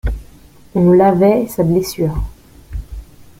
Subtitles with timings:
[0.73, 2.23] On lavait sa blessure.